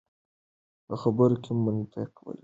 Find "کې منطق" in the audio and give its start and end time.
1.43-2.11